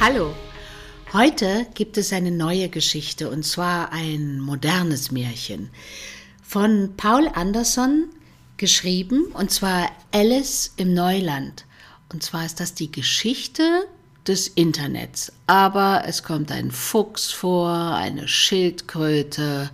Hallo. 0.00 0.32
Heute 1.12 1.66
gibt 1.74 1.98
es 1.98 2.12
eine 2.12 2.30
neue 2.30 2.68
Geschichte 2.68 3.28
und 3.28 3.42
zwar 3.42 3.92
ein 3.92 4.38
modernes 4.38 5.10
Märchen 5.10 5.70
von 6.40 6.94
Paul 6.96 7.28
Anderson 7.34 8.04
geschrieben 8.58 9.24
und 9.34 9.50
zwar 9.50 9.90
Alice 10.12 10.72
im 10.76 10.94
Neuland. 10.94 11.64
Und 12.12 12.22
zwar 12.22 12.46
ist 12.46 12.60
das 12.60 12.74
die 12.74 12.92
Geschichte 12.92 13.88
des 14.24 14.46
Internets. 14.46 15.32
Aber 15.48 16.04
es 16.06 16.22
kommt 16.22 16.52
ein 16.52 16.70
Fuchs 16.70 17.32
vor, 17.32 17.72
eine 17.72 18.28
Schildkröte 18.28 19.68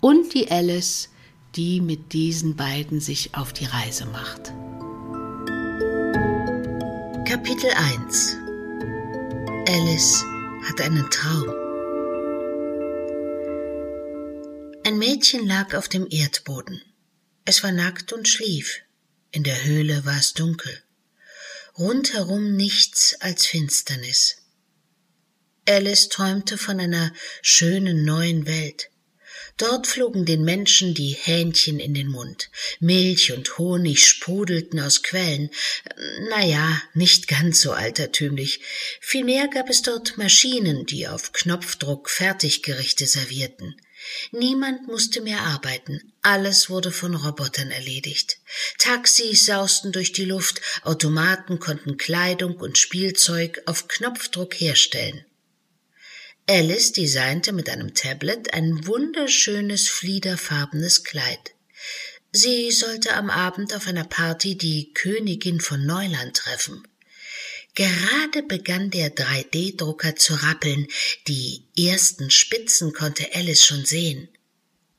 und 0.00 0.34
die 0.34 0.52
Alice, 0.52 1.08
die 1.56 1.80
mit 1.80 2.12
diesen 2.12 2.54
beiden 2.54 3.00
sich 3.00 3.34
auf 3.34 3.52
die 3.52 3.66
Reise 3.66 4.06
macht. 4.06 4.52
Kapitel 7.26 7.70
1 7.76 8.43
Alice 9.66 10.22
hat 10.68 10.82
einen 10.82 11.08
Traum. 11.10 11.48
Ein 14.84 14.98
Mädchen 14.98 15.46
lag 15.46 15.72
auf 15.72 15.88
dem 15.88 16.06
Erdboden. 16.10 16.82
Es 17.46 17.62
war 17.62 17.72
nackt 17.72 18.12
und 18.12 18.28
schlief. 18.28 18.82
In 19.30 19.42
der 19.42 19.64
Höhle 19.64 20.04
war 20.04 20.18
es 20.18 20.34
dunkel. 20.34 20.82
Rundherum 21.78 22.54
nichts 22.56 23.16
als 23.20 23.46
Finsternis. 23.46 24.36
Alice 25.66 26.10
träumte 26.10 26.58
von 26.58 26.78
einer 26.78 27.14
schönen 27.40 28.04
neuen 28.04 28.44
Welt. 28.46 28.90
Dort 29.56 29.86
flogen 29.86 30.24
den 30.24 30.42
Menschen 30.42 30.94
die 30.94 31.12
Hähnchen 31.12 31.78
in 31.78 31.94
den 31.94 32.08
Mund. 32.08 32.50
Milch 32.80 33.32
und 33.32 33.56
Honig 33.56 34.04
sprudelten 34.04 34.80
aus 34.80 35.04
Quellen. 35.04 35.50
Na 36.28 36.44
ja, 36.44 36.82
nicht 36.94 37.28
ganz 37.28 37.60
so 37.60 37.70
altertümlich. 37.72 38.60
Vielmehr 39.00 39.46
gab 39.46 39.70
es 39.70 39.82
dort 39.82 40.18
Maschinen, 40.18 40.86
die 40.86 41.06
auf 41.06 41.32
Knopfdruck 41.32 42.10
Fertiggerichte 42.10 43.06
servierten. 43.06 43.76
Niemand 44.32 44.86
musste 44.86 45.20
mehr 45.20 45.40
arbeiten, 45.40 46.12
alles 46.20 46.68
wurde 46.68 46.90
von 46.90 47.14
Robotern 47.14 47.70
erledigt. 47.70 48.38
Taxis 48.78 49.46
sausten 49.46 49.92
durch 49.92 50.12
die 50.12 50.26
Luft, 50.26 50.60
Automaten 50.82 51.58
konnten 51.58 51.96
Kleidung 51.96 52.56
und 52.56 52.76
Spielzeug 52.76 53.62
auf 53.66 53.88
Knopfdruck 53.88 54.54
herstellen. 54.54 55.24
Alice 56.46 56.92
designte 56.92 57.52
mit 57.52 57.70
einem 57.70 57.94
Tablet 57.94 58.52
ein 58.52 58.86
wunderschönes 58.86 59.88
fliederfarbenes 59.88 61.02
Kleid. 61.02 61.54
Sie 62.32 62.70
sollte 62.70 63.14
am 63.14 63.30
Abend 63.30 63.74
auf 63.74 63.86
einer 63.86 64.04
Party 64.04 64.58
die 64.58 64.92
Königin 64.92 65.60
von 65.60 65.86
Neuland 65.86 66.36
treffen. 66.36 66.86
Gerade 67.74 68.42
begann 68.42 68.90
der 68.90 69.14
3D-Drucker 69.14 70.16
zu 70.16 70.34
rappeln, 70.34 70.86
die 71.28 71.64
ersten 71.78 72.30
Spitzen 72.30 72.92
konnte 72.92 73.34
Alice 73.34 73.64
schon 73.64 73.86
sehen. 73.86 74.28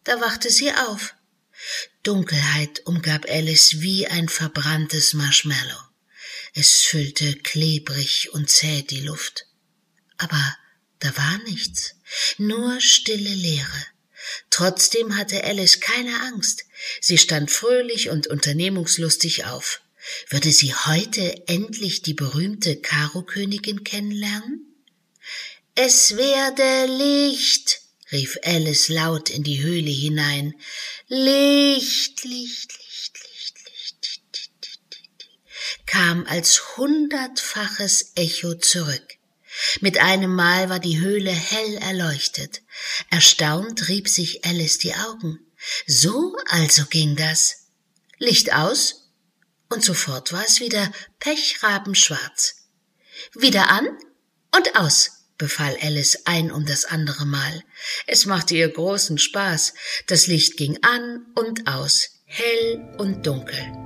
Da 0.03 0.19
wachte 0.21 0.49
sie 0.49 0.71
auf. 0.71 1.13
Dunkelheit 2.01 2.81
umgab 2.85 3.29
Alice 3.29 3.81
wie 3.81 4.07
ein 4.07 4.29
verbranntes 4.29 5.13
Marshmallow. 5.13 5.79
Es 6.55 6.81
füllte 6.81 7.35
klebrig 7.35 8.33
und 8.33 8.49
zäh 8.49 8.81
die 8.81 9.01
Luft. 9.01 9.45
Aber 10.17 10.57
da 10.99 11.15
war 11.17 11.37
nichts, 11.45 11.95
nur 12.37 12.79
stille 12.81 13.33
Leere. 13.33 13.85
Trotzdem 14.49 15.17
hatte 15.17 15.43
Alice 15.43 15.79
keine 15.79 16.21
Angst. 16.21 16.65
Sie 17.01 17.17
stand 17.17 17.51
fröhlich 17.51 18.09
und 18.09 18.27
unternehmungslustig 18.27 19.45
auf. 19.45 19.81
Würde 20.29 20.51
sie 20.51 20.73
heute 20.73 21.47
endlich 21.47 22.01
die 22.01 22.13
berühmte 22.13 22.75
Karo-Königin 22.77 23.83
kennenlernen? 23.83 24.75
Es 25.73 26.15
werde 26.15 26.85
Licht, 26.97 27.81
rief 28.11 28.37
Alice 28.43 28.87
laut 28.89 29.29
in 29.29 29.43
die 29.43 29.61
Höhle 29.61 29.89
hinein. 29.89 30.55
Licht, 31.07 32.23
Licht, 32.23 32.71
Licht, 32.77 33.19
Licht, 33.23 33.57
Licht, 33.65 33.97
Licht, 34.63 35.27
kam 35.85 36.25
als 36.27 36.77
hundertfaches 36.77 38.13
Echo 38.15 38.55
zurück. 38.55 39.17
Mit 39.81 39.99
einem 39.99 40.33
Mal 40.33 40.69
war 40.69 40.79
die 40.79 40.99
Höhle 40.99 41.31
hell 41.31 41.75
erleuchtet. 41.77 42.61
Erstaunt 43.09 43.87
rieb 43.87 44.07
sich 44.07 44.45
Alice 44.45 44.77
die 44.77 44.93
Augen. 44.95 45.39
So 45.87 46.35
also 46.49 46.85
ging 46.85 47.15
das. 47.15 47.67
Licht 48.17 48.53
aus, 48.53 49.05
und 49.69 49.83
sofort 49.83 50.31
war 50.31 50.43
es 50.45 50.59
wieder 50.59 50.91
pechrabenschwarz. 51.19 52.55
Wieder 53.33 53.69
an 53.69 53.87
und 54.55 54.75
aus, 54.75 55.25
befahl 55.37 55.77
Alice 55.81 56.19
ein 56.25 56.51
um 56.51 56.65
das 56.65 56.85
andere 56.85 57.25
Mal. 57.25 57.63
Es 58.07 58.25
machte 58.25 58.55
ihr 58.55 58.69
großen 58.69 59.17
Spaß. 59.17 59.73
Das 60.07 60.27
Licht 60.27 60.57
ging 60.57 60.81
an 60.83 61.25
und 61.35 61.67
aus, 61.67 62.21
hell 62.25 62.95
und 62.97 63.25
dunkel. 63.25 63.84